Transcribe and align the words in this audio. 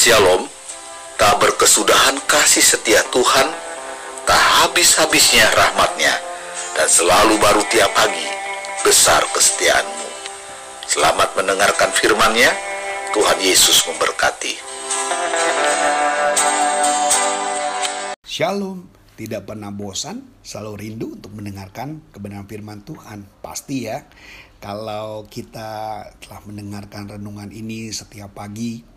Shalom, 0.00 0.48
tak 1.20 1.44
berkesudahan 1.44 2.24
kasih 2.24 2.64
setia 2.64 3.04
Tuhan, 3.12 3.52
tak 4.24 4.40
habis-habisnya 4.64 5.44
rahmatnya, 5.52 6.16
dan 6.72 6.88
selalu 6.88 7.36
baru 7.36 7.60
tiap 7.68 7.92
pagi, 7.92 8.24
besar 8.80 9.20
kesetiaanmu. 9.28 10.08
Selamat 10.88 11.36
mendengarkan 11.36 11.92
firman-Nya, 11.92 12.48
Tuhan 13.12 13.44
Yesus 13.44 13.84
memberkati. 13.92 14.56
Shalom, 18.24 18.88
tidak 19.20 19.52
pernah 19.52 19.68
bosan, 19.68 20.24
selalu 20.40 20.80
rindu 20.80 21.06
untuk 21.20 21.36
mendengarkan 21.36 22.00
kebenaran 22.08 22.48
firman 22.48 22.80
Tuhan. 22.88 23.28
Pasti 23.44 23.84
ya, 23.84 24.00
kalau 24.64 25.28
kita 25.28 26.08
telah 26.24 26.40
mendengarkan 26.48 27.20
renungan 27.20 27.52
ini 27.52 27.92
setiap 27.92 28.32
pagi, 28.32 28.88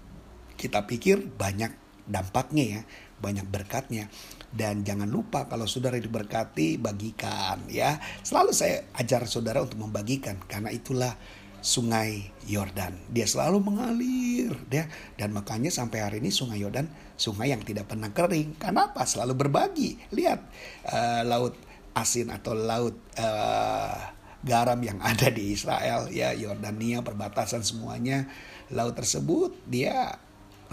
kita 0.63 0.87
pikir 0.87 1.27
banyak 1.35 1.75
dampaknya 2.07 2.79
ya, 2.79 2.81
banyak 3.19 3.43
berkatnya. 3.51 4.07
Dan 4.53 4.87
jangan 4.87 5.11
lupa 5.11 5.51
kalau 5.51 5.67
saudara 5.67 5.99
diberkati, 5.99 6.79
bagikan 6.79 7.67
ya. 7.67 7.99
Selalu 8.23 8.55
saya 8.55 8.87
ajar 8.95 9.27
saudara 9.27 9.59
untuk 9.59 9.83
membagikan, 9.83 10.39
karena 10.47 10.71
itulah 10.71 11.11
sungai 11.59 12.31
Yordan. 12.47 12.95
Dia 13.11 13.27
selalu 13.27 13.59
mengalir, 13.59 14.55
ya. 14.71 14.87
Dan 15.19 15.35
makanya 15.35 15.67
sampai 15.67 15.99
hari 15.99 16.17
ini 16.23 16.31
sungai 16.31 16.63
Yordan 16.63 16.87
sungai 17.19 17.51
yang 17.51 17.63
tidak 17.65 17.91
pernah 17.91 18.13
kering. 18.13 18.55
Kenapa? 18.55 19.03
Selalu 19.03 19.33
berbagi. 19.35 19.99
Lihat 20.15 20.39
uh, 20.91 21.21
laut 21.27 21.57
asin 21.97 22.29
atau 22.29 22.53
laut 22.53 22.97
uh, 23.17 23.95
garam 24.43 24.77
yang 24.83 24.99
ada 24.99 25.31
di 25.31 25.55
Israel, 25.55 26.11
ya 26.11 26.35
Yordania 26.35 26.99
perbatasan 27.01 27.63
semuanya. 27.63 28.27
Laut 28.75 28.93
tersebut 28.93 29.55
dia 29.65 30.19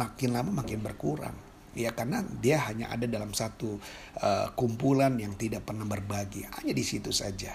makin 0.01 0.33
lama 0.33 0.65
makin 0.65 0.81
berkurang. 0.81 1.37
Ya 1.77 1.93
karena 1.95 2.25
dia 2.43 2.59
hanya 2.67 2.91
ada 2.91 3.07
dalam 3.07 3.31
satu 3.31 3.79
uh, 4.19 4.49
kumpulan 4.59 5.15
yang 5.21 5.39
tidak 5.39 5.69
pernah 5.69 5.87
berbagi, 5.87 6.43
hanya 6.43 6.73
di 6.75 6.83
situ 6.83 7.15
saja. 7.15 7.55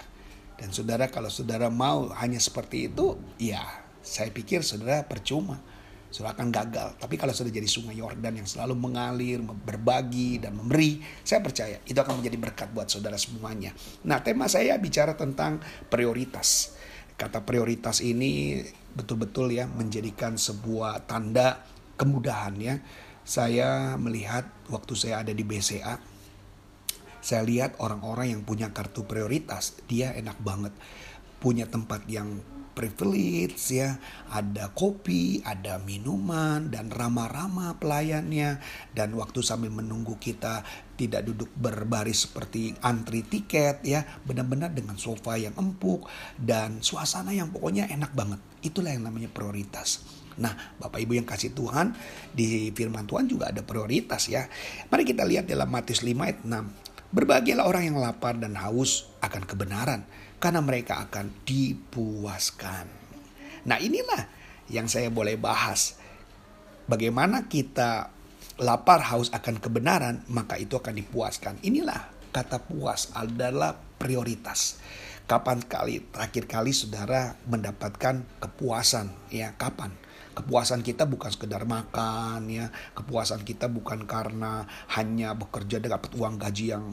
Dan 0.56 0.72
saudara 0.72 1.12
kalau 1.12 1.28
saudara 1.28 1.68
mau 1.68 2.08
hanya 2.16 2.40
seperti 2.40 2.88
itu, 2.88 3.18
ya 3.36 3.60
saya 4.00 4.32
pikir 4.32 4.64
saudara 4.64 5.04
percuma. 5.04 5.60
Saudara 6.08 6.32
akan 6.32 6.48
gagal. 6.48 6.88
Tapi 6.96 7.20
kalau 7.20 7.34
sudah 7.36 7.52
jadi 7.52 7.68
sungai 7.68 7.98
Yordan 8.00 8.40
yang 8.40 8.48
selalu 8.48 8.72
mengalir, 8.72 9.42
berbagi, 9.42 10.40
dan 10.40 10.56
memberi, 10.56 11.02
saya 11.20 11.44
percaya 11.44 11.76
itu 11.84 11.98
akan 11.98 12.24
menjadi 12.24 12.38
berkat 12.40 12.68
buat 12.72 12.88
saudara 12.88 13.20
semuanya. 13.20 13.76
Nah 14.08 14.24
tema 14.24 14.48
saya 14.48 14.80
bicara 14.80 15.12
tentang 15.12 15.60
prioritas. 15.92 16.72
Kata 17.20 17.44
prioritas 17.44 18.00
ini 18.00 18.64
betul-betul 18.96 19.52
ya 19.52 19.68
menjadikan 19.68 20.40
sebuah 20.40 21.04
tanda 21.04 21.75
kemudahan 21.96 22.54
ya. 22.60 22.78
Saya 23.26 23.98
melihat 23.98 24.46
waktu 24.70 24.94
saya 24.94 25.26
ada 25.26 25.34
di 25.34 25.42
BCA, 25.42 25.98
saya 27.26 27.42
lihat 27.42 27.82
orang-orang 27.82 28.38
yang 28.38 28.42
punya 28.46 28.70
kartu 28.70 29.02
prioritas, 29.02 29.74
dia 29.90 30.14
enak 30.14 30.38
banget. 30.46 30.70
Punya 31.42 31.66
tempat 31.66 32.06
yang 32.06 32.38
privilege 32.76 33.72
ya, 33.72 33.98
ada 34.30 34.70
kopi, 34.76 35.40
ada 35.42 35.80
minuman 35.82 36.68
dan 36.68 36.92
ramah-ramah 36.92 37.80
pelayannya 37.80 38.60
dan 38.92 39.16
waktu 39.16 39.40
sambil 39.40 39.72
menunggu 39.72 40.20
kita 40.20 40.60
tidak 40.94 41.24
duduk 41.24 41.48
berbaris 41.56 42.28
seperti 42.28 42.76
antri 42.84 43.24
tiket 43.24 43.80
ya, 43.82 44.04
benar-benar 44.28 44.76
dengan 44.76 44.94
sofa 45.00 45.34
yang 45.40 45.56
empuk 45.56 46.06
dan 46.36 46.84
suasana 46.84 47.32
yang 47.32 47.48
pokoknya 47.48 47.88
enak 47.88 48.12
banget. 48.12 48.38
Itulah 48.60 48.92
yang 48.92 49.08
namanya 49.08 49.32
prioritas. 49.32 50.04
Nah, 50.36 50.52
Bapak 50.76 51.00
Ibu 51.00 51.16
yang 51.16 51.28
kasih 51.28 51.56
Tuhan, 51.56 51.96
di 52.36 52.68
firman 52.76 53.08
Tuhan 53.08 53.24
juga 53.24 53.48
ada 53.48 53.64
prioritas 53.64 54.28
ya. 54.28 54.44
Mari 54.92 55.08
kita 55.08 55.24
lihat 55.24 55.48
dalam 55.48 55.68
Matius 55.72 56.04
5 56.04 56.12
ayat 56.12 56.40
6. 56.44 57.12
Berbahagialah 57.16 57.64
orang 57.64 57.82
yang 57.88 57.98
lapar 58.02 58.36
dan 58.36 58.58
haus 58.60 59.08
akan 59.24 59.42
kebenaran, 59.48 60.04
karena 60.36 60.60
mereka 60.60 61.00
akan 61.08 61.32
dipuaskan. 61.48 62.84
Nah 63.64 63.80
inilah 63.80 64.28
yang 64.68 64.90
saya 64.90 65.08
boleh 65.08 65.40
bahas. 65.40 65.96
Bagaimana 66.86 67.48
kita 67.48 68.12
lapar 68.60 69.00
haus 69.08 69.32
akan 69.32 69.56
kebenaran, 69.56 70.22
maka 70.28 70.60
itu 70.60 70.76
akan 70.76 70.94
dipuaskan. 71.00 71.58
Inilah 71.64 72.12
kata 72.30 72.60
puas 72.60 73.08
adalah 73.16 73.74
prioritas. 73.96 74.76
Kapan 75.26 75.58
kali 75.64 76.06
terakhir 76.14 76.44
kali 76.46 76.70
saudara 76.70 77.34
mendapatkan 77.50 78.22
kepuasan? 78.38 79.10
Ya, 79.32 79.56
kapan? 79.58 79.90
Kepuasan 80.36 80.84
kita 80.84 81.08
bukan 81.08 81.32
sekedar 81.32 81.64
makan 81.64 82.44
ya, 82.52 82.68
kepuasan 82.92 83.40
kita 83.40 83.72
bukan 83.72 84.04
karena 84.04 84.68
hanya 84.92 85.32
bekerja 85.32 85.80
dapat 85.80 86.12
uang 86.12 86.36
gaji 86.36 86.76
yang 86.76 86.92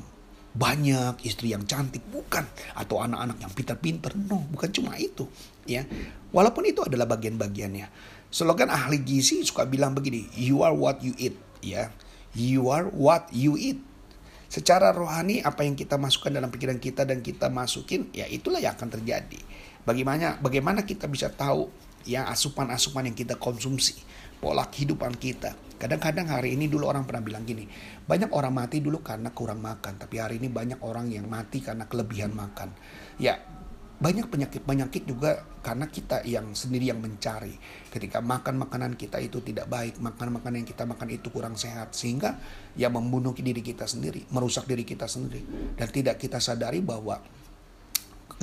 banyak, 0.54 1.18
istri 1.26 1.52
yang 1.52 1.66
cantik, 1.66 2.06
bukan 2.08 2.46
atau 2.78 3.02
anak-anak 3.04 3.42
yang 3.42 3.52
pintar-pintar. 3.52 4.14
No, 4.16 4.46
bukan 4.48 4.70
cuma 4.72 4.96
itu, 4.96 5.26
ya. 5.68 5.84
Walaupun 6.32 6.70
itu 6.70 6.86
adalah 6.86 7.10
bagian-bagiannya. 7.10 7.90
Slogan 8.30 8.70
ahli 8.70 9.02
gizi 9.02 9.42
suka 9.44 9.68
bilang 9.68 9.98
begini, 9.98 10.30
you 10.38 10.62
are 10.62 10.74
what 10.74 11.02
you 11.02 11.12
eat, 11.18 11.36
ya. 11.60 11.92
You 12.38 12.70
are 12.72 12.88
what 12.90 13.30
you 13.34 13.60
eat. 13.60 13.82
Secara 14.50 14.94
rohani 14.94 15.42
apa 15.42 15.66
yang 15.66 15.74
kita 15.74 15.98
masukkan 15.98 16.30
dalam 16.30 16.54
pikiran 16.54 16.78
kita 16.78 17.10
dan 17.10 17.26
kita 17.26 17.50
masukin, 17.50 18.14
ya 18.14 18.30
itulah 18.30 18.62
yang 18.62 18.78
akan 18.78 18.94
terjadi. 18.94 19.42
Bagaimana 19.84 20.38
bagaimana 20.40 20.86
kita 20.86 21.10
bisa 21.10 21.34
tahu 21.34 21.68
ya 22.04 22.28
asupan-asupan 22.32 23.12
yang 23.12 23.18
kita 23.18 23.40
konsumsi, 23.40 24.00
pola 24.40 24.68
kehidupan 24.68 25.16
kita. 25.20 25.56
Kadang-kadang 25.80 26.32
hari 26.32 26.56
ini 26.56 26.72
dulu 26.72 26.88
orang 26.88 27.04
pernah 27.04 27.24
bilang 27.24 27.44
gini, 27.44 27.68
banyak 28.08 28.32
orang 28.32 28.56
mati 28.56 28.80
dulu 28.80 29.04
karena 29.04 29.36
kurang 29.36 29.60
makan, 29.60 30.00
tapi 30.00 30.20
hari 30.20 30.40
ini 30.40 30.48
banyak 30.48 30.80
orang 30.80 31.12
yang 31.12 31.28
mati 31.28 31.60
karena 31.60 31.84
kelebihan 31.88 32.32
makan. 32.32 32.72
Ya, 33.20 33.36
banyak 34.04 34.28
penyakit-penyakit 34.28 35.08
juga 35.08 35.48
karena 35.64 35.88
kita 35.88 36.28
yang 36.28 36.52
sendiri 36.52 36.92
yang 36.92 37.00
mencari. 37.00 37.56
Ketika 37.88 38.20
makan 38.20 38.60
makanan 38.68 39.00
kita 39.00 39.24
itu 39.24 39.40
tidak 39.40 39.72
baik, 39.72 39.96
makan 40.04 40.40
makanan 40.40 40.64
yang 40.64 40.70
kita 40.70 40.84
makan 40.84 41.08
itu 41.08 41.32
kurang 41.32 41.56
sehat 41.56 41.96
sehingga 41.96 42.36
ya 42.76 42.92
membunuh 42.92 43.32
diri 43.32 43.64
kita 43.64 43.88
sendiri, 43.88 44.28
merusak 44.28 44.68
diri 44.68 44.84
kita 44.84 45.08
sendiri 45.08 45.76
dan 45.80 45.88
tidak 45.88 46.20
kita 46.20 46.44
sadari 46.44 46.84
bahwa 46.84 47.24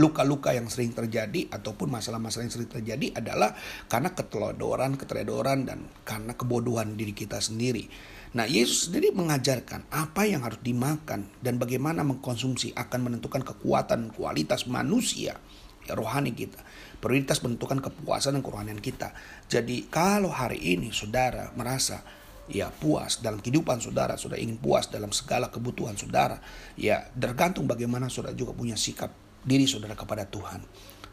luka-luka 0.00 0.56
yang 0.56 0.72
sering 0.72 0.96
terjadi 0.96 1.52
ataupun 1.52 1.92
masalah-masalah 1.92 2.48
yang 2.48 2.54
sering 2.56 2.72
terjadi 2.72 3.20
adalah 3.20 3.52
karena 3.86 4.16
keteledoran, 4.16 4.96
keteledoran 4.96 5.68
dan 5.68 5.84
karena 6.08 6.32
kebodohan 6.32 6.96
diri 6.96 7.12
kita 7.12 7.36
sendiri. 7.36 7.84
Nah, 8.30 8.46
Yesus 8.48 8.88
sendiri 8.88 9.12
mengajarkan 9.12 9.90
apa 9.92 10.24
yang 10.24 10.46
harus 10.46 10.62
dimakan 10.64 11.28
dan 11.44 11.60
bagaimana 11.60 12.00
mengkonsumsi 12.06 12.72
akan 12.72 13.10
menentukan 13.10 13.44
kekuatan 13.44 14.14
kualitas 14.16 14.64
manusia 14.70 15.36
ya 15.84 15.92
rohani 15.98 16.32
kita. 16.32 16.62
Prioritas 17.02 17.42
menentukan 17.42 17.82
kepuasan 17.82 18.38
dan 18.38 18.42
kerohanian 18.44 18.78
kita. 18.78 19.12
Jadi, 19.50 19.90
kalau 19.90 20.30
hari 20.30 20.62
ini 20.62 20.94
saudara 20.94 21.50
merasa 21.58 22.06
ya 22.50 22.70
puas 22.70 23.18
dalam 23.18 23.42
kehidupan 23.42 23.82
saudara, 23.82 24.14
sudah 24.14 24.38
ingin 24.38 24.62
puas 24.62 24.86
dalam 24.86 25.10
segala 25.10 25.50
kebutuhan 25.50 25.98
saudara, 25.98 26.38
ya 26.78 27.10
tergantung 27.14 27.66
bagaimana 27.66 28.06
saudara 28.06 28.36
juga 28.36 28.54
punya 28.54 28.78
sikap 28.78 29.29
diri 29.44 29.64
saudara 29.64 29.96
kepada 29.96 30.28
Tuhan. 30.28 30.64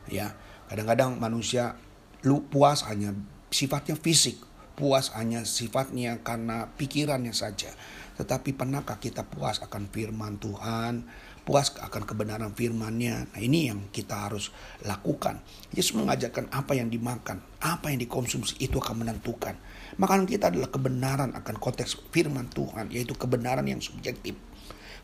Ya, 0.08 0.36
kadang-kadang 0.72 1.20
manusia 1.20 1.76
lu 2.24 2.48
puas 2.48 2.84
hanya 2.88 3.14
sifatnya 3.52 3.96
fisik, 3.96 4.40
puas 4.80 5.12
hanya 5.16 5.44
sifatnya 5.44 6.20
karena 6.24 6.72
pikirannya 6.76 7.36
saja. 7.36 7.72
Tetapi 8.18 8.58
pernahkah 8.58 8.98
kita 8.98 9.22
puas 9.30 9.62
akan 9.62 9.94
firman 9.94 10.42
Tuhan, 10.42 11.06
puas 11.46 11.70
akan 11.78 12.02
kebenaran 12.02 12.52
firman-Nya? 12.58 13.30
Nah, 13.30 13.40
ini 13.40 13.70
yang 13.70 13.94
kita 13.94 14.26
harus 14.26 14.50
lakukan. 14.82 15.38
Yesus 15.70 15.94
mengajarkan 15.94 16.50
apa 16.50 16.74
yang 16.74 16.90
dimakan, 16.90 17.46
apa 17.62 17.94
yang 17.94 18.02
dikonsumsi 18.02 18.58
itu 18.58 18.82
akan 18.82 19.06
menentukan. 19.06 19.54
Makanan 20.02 20.26
kita 20.26 20.50
adalah 20.50 20.74
kebenaran 20.74 21.38
akan 21.38 21.56
konteks 21.62 22.10
firman 22.10 22.50
Tuhan, 22.50 22.90
yaitu 22.90 23.14
kebenaran 23.14 23.70
yang 23.70 23.80
subjektif. 23.80 24.34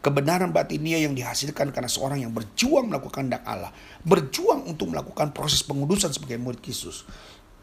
Kebenaran 0.04 0.52
batinia 0.52 1.00
yang 1.00 1.16
dihasilkan 1.16 1.72
karena 1.72 1.88
seorang 1.88 2.20
yang 2.20 2.36
berjuang 2.36 2.92
melakukan 2.92 3.32
dak 3.32 3.48
Allah. 3.48 3.72
Berjuang 4.04 4.68
untuk 4.68 4.92
melakukan 4.92 5.32
proses 5.32 5.64
pengudusan 5.64 6.12
sebagai 6.12 6.36
murid 6.44 6.60
Yesus. 6.60 7.08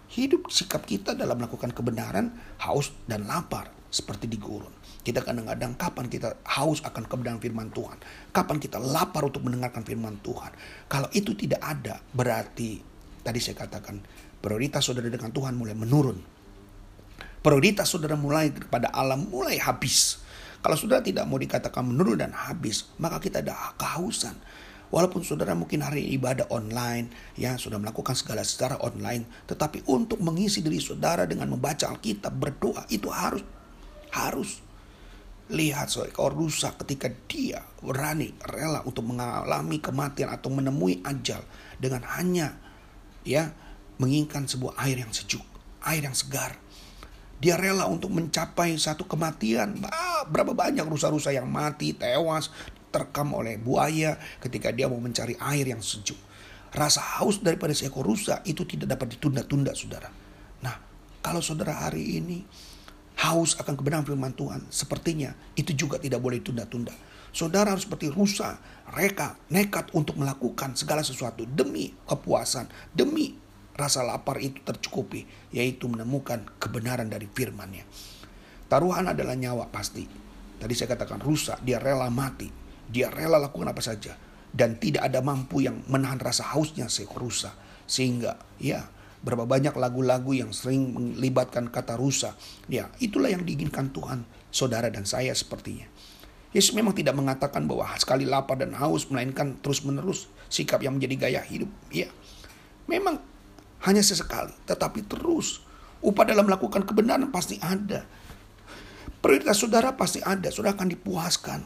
Hidup 0.09 0.49
sikap 0.49 0.89
kita 0.89 1.13
dalam 1.13 1.37
melakukan 1.37 1.69
kebenaran, 1.69 2.33
haus 2.65 2.97
dan 3.05 3.29
lapar 3.29 3.69
seperti 3.93 4.25
di 4.25 4.41
gurun. 4.41 4.73
Kita 5.05 5.21
kadang-kadang 5.21 5.77
kapan 5.77 6.09
kita 6.09 6.41
haus 6.57 6.81
akan 6.81 7.05
kebenaran 7.05 7.45
firman 7.45 7.69
Tuhan. 7.77 8.01
Kapan 8.33 8.57
kita 8.57 8.81
lapar 8.81 9.29
untuk 9.29 9.45
mendengarkan 9.45 9.85
firman 9.85 10.17
Tuhan. 10.25 10.57
Kalau 10.89 11.13
itu 11.13 11.37
tidak 11.37 11.61
ada, 11.61 12.01
berarti 12.17 12.81
tadi 13.21 13.37
saya 13.37 13.69
katakan 13.69 14.01
prioritas 14.41 14.89
saudara 14.89 15.13
dengan 15.13 15.29
Tuhan 15.29 15.61
mulai 15.61 15.77
menurun. 15.77 16.17
Prioritas 17.45 17.93
saudara 17.93 18.17
mulai 18.17 18.49
kepada 18.49 18.89
Allah 18.97 19.21
mulai 19.21 19.61
habis. 19.61 20.25
Kalau 20.61 20.77
sudah 20.77 21.01
tidak 21.01 21.25
mau 21.25 21.41
dikatakan 21.41 21.85
menurun 21.85 22.21
dan 22.21 22.33
habis, 22.37 22.93
maka 23.01 23.17
kita 23.17 23.41
ada 23.41 23.73
kehausan. 23.81 24.37
Walaupun 24.91 25.23
saudara 25.23 25.55
mungkin 25.55 25.87
hari 25.87 26.03
ibadah 26.19 26.51
online, 26.51 27.15
ya 27.39 27.55
sudah 27.55 27.79
melakukan 27.79 28.13
segala 28.19 28.43
secara 28.43 28.77
online, 28.83 29.25
tetapi 29.47 29.87
untuk 29.87 30.19
mengisi 30.19 30.61
diri 30.61 30.83
saudara 30.83 31.25
dengan 31.31 31.47
membaca 31.55 31.87
Alkitab, 31.87 32.35
berdoa 32.35 32.85
itu 32.91 33.07
harus 33.07 33.47
harus 34.11 34.59
lihat 35.51 35.91
seekor 35.91 36.35
rusa 36.35 36.75
ketika 36.79 37.11
dia 37.27 37.63
berani 37.83 38.35
rela 38.43 38.87
untuk 38.87 39.07
mengalami 39.07 39.83
kematian 39.83 40.31
atau 40.31 40.51
menemui 40.51 41.03
ajal 41.03 41.43
dengan 41.79 42.07
hanya 42.19 42.55
ya 43.27 43.51
menginginkan 43.99 44.47
sebuah 44.47 44.79
air 44.81 45.03
yang 45.03 45.13
sejuk, 45.13 45.45
air 45.85 46.03
yang 46.07 46.17
segar. 46.17 46.57
Dia 47.41 47.57
rela 47.57 47.89
untuk 47.89 48.13
mencapai 48.13 48.77
satu 48.77 49.09
kematian. 49.09 49.81
Berapa 50.29 50.53
banyak 50.53 50.85
rusa-rusa 50.85 51.33
yang 51.33 51.49
mati, 51.49 51.97
tewas, 51.97 52.53
terkam 52.91 53.33
oleh 53.33 53.57
buaya 53.57 54.19
ketika 54.43 54.75
dia 54.75 54.91
mau 54.91 54.99
mencari 54.99 55.39
air 55.39 55.71
yang 55.71 55.81
sejuk. 55.81 56.19
Rasa 56.71 57.03
haus 57.19 57.43
daripada 57.43 57.75
seekor 57.75 58.07
rusa 58.07 58.43
itu 58.47 58.63
tidak 58.67 58.95
dapat 58.99 59.19
ditunda-tunda, 59.19 59.75
saudara. 59.75 60.11
Nah, 60.63 60.77
kalau 61.19 61.43
saudara 61.43 61.87
hari 61.87 62.23
ini 62.23 62.47
haus 63.27 63.59
akan 63.59 63.75
kebenaran 63.75 64.07
firman 64.07 64.35
Tuhan, 64.35 64.67
sepertinya 64.71 65.35
itu 65.59 65.75
juga 65.75 65.99
tidak 65.99 66.23
boleh 66.23 66.39
ditunda-tunda. 66.39 66.95
Saudara 67.31 67.75
harus 67.75 67.87
seperti 67.87 68.11
rusa, 68.11 68.59
reka, 68.91 69.39
nekat 69.55 69.95
untuk 69.95 70.19
melakukan 70.19 70.75
segala 70.75 71.07
sesuatu 71.07 71.47
demi 71.47 71.95
kepuasan, 72.07 72.67
demi 72.91 73.39
rasa 73.79 74.03
lapar 74.03 74.43
itu 74.43 74.59
tercukupi, 74.67 75.25
yaitu 75.55 75.87
menemukan 75.87 76.43
kebenaran 76.59 77.07
dari 77.07 77.31
firman-Nya. 77.31 77.87
Taruhan 78.71 79.11
adalah 79.11 79.35
nyawa 79.35 79.67
pasti. 79.75 80.07
Tadi 80.61 80.73
saya 80.79 80.95
katakan 80.95 81.19
rusa, 81.19 81.59
dia 81.59 81.83
rela 81.83 82.07
mati 82.07 82.61
dia 82.91 83.07
rela 83.09 83.39
lakukan 83.39 83.71
apa 83.71 83.81
saja 83.81 84.19
dan 84.51 84.75
tidak 84.83 85.07
ada 85.07 85.23
mampu 85.23 85.63
yang 85.63 85.79
menahan 85.87 86.19
rasa 86.19 86.43
hausnya 86.53 86.91
seekor 86.91 87.23
rusa. 87.23 87.55
Sehingga 87.87 88.35
ya 88.59 88.91
berapa 89.23 89.47
banyak 89.47 89.79
lagu-lagu 89.79 90.35
yang 90.35 90.51
sering 90.51 90.91
melibatkan 91.15 91.71
kata 91.71 91.95
rusa. 91.95 92.35
Ya 92.67 92.91
itulah 92.99 93.31
yang 93.31 93.47
diinginkan 93.47 93.95
Tuhan 93.95 94.27
saudara 94.51 94.91
dan 94.91 95.07
saya 95.07 95.31
sepertinya. 95.33 95.87
Yesus 96.51 96.75
memang 96.75 96.99
tidak 96.99 97.15
mengatakan 97.15 97.71
bahwa 97.71 97.87
sekali 97.95 98.27
lapar 98.27 98.59
dan 98.59 98.75
haus 98.75 99.07
melainkan 99.07 99.55
terus-menerus 99.63 100.27
sikap 100.51 100.83
yang 100.83 100.99
menjadi 100.99 101.31
gaya 101.31 101.41
hidup. 101.47 101.71
Ya, 101.95 102.11
memang 102.91 103.23
hanya 103.87 104.03
sesekali, 104.03 104.51
tetapi 104.67 105.07
terus. 105.07 105.63
Upah 106.03 106.27
dalam 106.27 106.51
melakukan 106.51 106.83
kebenaran 106.83 107.31
pasti 107.31 107.63
ada. 107.63 108.03
Prioritas 109.21 109.61
saudara 109.61 109.93
pasti 110.01 110.25
ada, 110.25 110.49
saudara 110.49 110.73
akan 110.73 110.89
dipuaskan. 110.97 111.61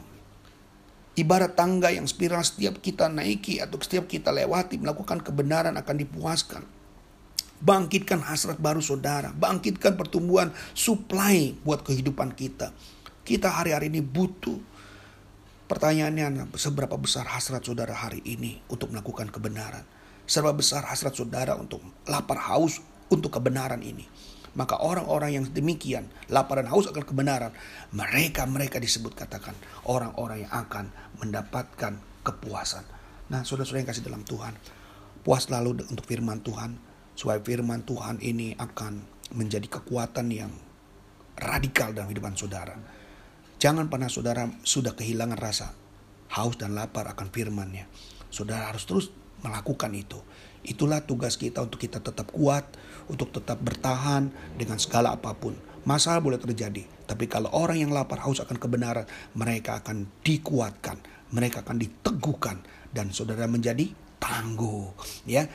Ibarat 1.15 1.55
tangga 1.55 1.87
yang 1.87 2.03
spiral 2.03 2.43
setiap 2.43 2.83
kita 2.83 3.07
naiki 3.07 3.63
atau 3.63 3.79
setiap 3.79 4.11
kita 4.11 4.35
lewati 4.35 4.75
melakukan 4.75 5.23
kebenaran 5.23 5.71
akan 5.79 5.95
dipuaskan. 5.95 6.67
Bangkitkan 7.63 8.19
hasrat 8.19 8.59
baru 8.59 8.83
saudara, 8.83 9.31
bangkitkan 9.31 9.95
pertumbuhan 9.95 10.51
supply 10.75 11.55
buat 11.63 11.87
kehidupan 11.87 12.35
kita. 12.35 12.75
Kita 13.23 13.47
hari-hari 13.47 13.87
ini 13.87 14.03
butuh. 14.03 14.59
Pertanyaannya 15.71 16.51
seberapa 16.59 16.99
besar 16.99 17.23
hasrat 17.31 17.63
saudara 17.63 17.95
hari 17.95 18.19
ini 18.27 18.59
untuk 18.67 18.91
melakukan 18.91 19.31
kebenaran? 19.31 19.87
Seberapa 20.27 20.59
besar 20.59 20.83
hasrat 20.83 21.15
saudara 21.15 21.55
untuk 21.55 21.79
lapar 22.11 22.37
haus 22.51 22.83
untuk 23.07 23.31
kebenaran 23.31 23.79
ini? 23.79 24.03
Maka 24.55 24.79
orang-orang 24.79 25.35
yang 25.35 25.45
demikian, 25.51 26.07
lapar 26.31 26.63
dan 26.63 26.71
haus 26.71 26.87
akan 26.87 27.03
kebenaran, 27.03 27.51
mereka-mereka 27.91 28.79
disebut 28.79 29.11
katakan 29.11 29.51
orang-orang 29.83 30.47
yang 30.47 30.53
akan 30.55 30.89
mendapatkan 31.19 31.99
kepuasan. 32.23 32.87
Nah, 33.27 33.43
saudara-saudara 33.43 33.83
yang 33.83 33.89
kasih 33.91 34.07
dalam 34.07 34.23
Tuhan, 34.23 34.55
puas 35.27 35.51
lalu 35.51 35.83
untuk 35.91 36.07
firman 36.07 36.39
Tuhan, 36.39 36.79
supaya 37.19 37.43
firman 37.43 37.83
Tuhan 37.83 38.23
ini 38.23 38.55
akan 38.55 39.03
menjadi 39.35 39.67
kekuatan 39.67 40.27
yang 40.31 40.51
radikal 41.35 41.91
dalam 41.91 42.07
kehidupan 42.07 42.39
saudara. 42.39 42.75
Jangan 43.59 43.91
pernah 43.91 44.07
saudara 44.07 44.47
sudah 44.63 44.95
kehilangan 44.95 45.39
rasa 45.39 45.75
haus 46.31 46.55
dan 46.55 46.75
lapar 46.75 47.07
akan 47.11 47.27
firmannya. 47.31 47.87
Saudara 48.31 48.71
harus 48.71 48.83
terus 48.87 49.11
melakukan 49.43 49.91
itu. 49.95 50.19
Itulah 50.65 51.05
tugas 51.05 51.37
kita 51.37 51.61
untuk 51.61 51.77
kita 51.77 52.01
tetap 52.01 52.33
kuat, 52.33 52.65
untuk 53.05 53.29
tetap 53.29 53.61
bertahan 53.61 54.33
dengan 54.57 54.81
segala 54.81 55.13
apa 55.13 55.37
pun. 55.37 55.53
Masalah 55.85 56.17
boleh 56.17 56.41
terjadi, 56.41 56.81
tapi 57.05 57.29
kalau 57.29 57.53
orang 57.53 57.77
yang 57.77 57.93
lapar 57.93 58.17
haus 58.25 58.41
akan 58.41 58.57
kebenaran, 58.57 59.05
mereka 59.37 59.77
akan 59.77 60.09
dikuatkan, 60.25 60.97
mereka 61.29 61.61
akan 61.61 61.77
diteguhkan 61.77 62.65
dan 62.89 63.13
saudara 63.13 63.45
menjadi 63.45 63.93
tangguh, 64.17 64.89
ya. 65.29 65.45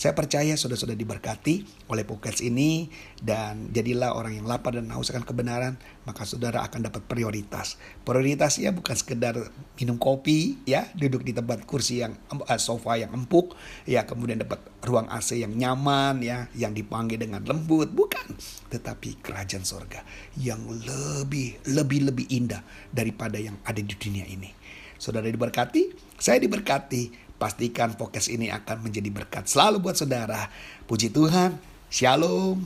Saya 0.00 0.16
percaya 0.16 0.56
saudara-saudara 0.56 0.96
diberkati 0.96 1.84
oleh 1.92 2.08
podcast 2.08 2.40
ini 2.40 2.88
dan 3.20 3.68
jadilah 3.68 4.16
orang 4.16 4.32
yang 4.32 4.48
lapar 4.48 4.72
dan 4.72 4.88
haus 4.96 5.12
akan 5.12 5.28
kebenaran, 5.28 5.76
maka 6.08 6.24
saudara 6.24 6.64
akan 6.64 6.88
dapat 6.88 7.04
prioritas. 7.04 7.76
Prioritasnya 8.00 8.72
bukan 8.72 8.96
sekedar 8.96 9.36
minum 9.76 10.00
kopi, 10.00 10.56
ya, 10.64 10.88
duduk 10.96 11.20
di 11.20 11.36
tempat 11.36 11.68
kursi 11.68 12.00
yang 12.00 12.16
uh, 12.32 12.56
sofa 12.56 12.96
yang 12.96 13.12
empuk, 13.12 13.52
ya, 13.84 14.08
kemudian 14.08 14.40
dapat 14.40 14.64
ruang 14.88 15.04
AC 15.12 15.36
yang 15.36 15.52
nyaman, 15.52 16.24
ya, 16.24 16.48
yang 16.56 16.72
dipanggil 16.72 17.20
dengan 17.20 17.44
lembut, 17.44 17.92
bukan, 17.92 18.40
tetapi 18.72 19.20
kerajaan 19.20 19.68
sorga 19.68 20.00
yang 20.40 20.64
lebih 20.64 21.60
lebih 21.76 22.08
lebih 22.08 22.24
indah 22.32 22.64
daripada 22.88 23.36
yang 23.36 23.60
ada 23.68 23.84
di 23.84 23.92
dunia 24.00 24.24
ini. 24.24 24.48
Saudara 24.96 25.28
diberkati, 25.28 25.92
saya 26.16 26.40
diberkati, 26.40 27.29
Pastikan 27.40 27.96
podcast 27.96 28.28
ini 28.28 28.52
akan 28.52 28.84
menjadi 28.84 29.08
berkat 29.08 29.48
selalu 29.48 29.80
buat 29.80 29.96
saudara. 29.96 30.52
Puji 30.84 31.08
Tuhan. 31.08 31.56
Shalom. 31.88 32.60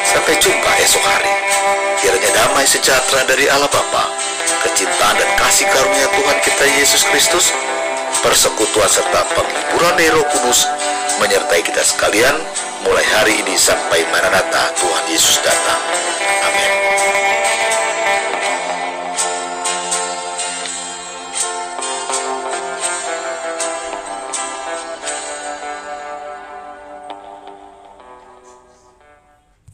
Sampai 0.00 0.34
jumpa 0.40 0.70
esok 0.80 1.04
hari. 1.04 1.34
Kiranya 2.00 2.30
damai 2.32 2.64
sejahtera 2.64 3.28
dari 3.28 3.44
Allah 3.52 3.68
Bapa, 3.68 4.16
kecintaan 4.64 5.20
dan 5.20 5.30
kasih 5.36 5.68
karunia 5.68 6.08
Tuhan 6.08 6.38
kita 6.40 6.64
Yesus 6.80 7.04
Kristus, 7.12 7.52
persekutuan 8.24 8.88
serta 8.88 9.28
penghiburan 9.36 9.92
dari 10.00 10.08
Roh 10.16 10.24
Kudus 10.32 10.64
menyertai 11.20 11.60
kita 11.60 11.84
sekalian 11.84 12.32
mulai 12.80 13.04
hari 13.12 13.44
ini 13.44 13.60
sampai 13.60 14.08
Maranatha 14.08 14.72
Tuhan 14.80 15.04
Yesus 15.12 15.36
datang. 15.44 15.82
Amin. 16.48 16.87